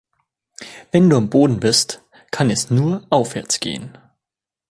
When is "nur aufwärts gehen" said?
2.71-3.99